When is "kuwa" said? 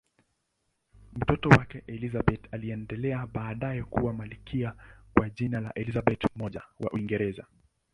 3.83-4.13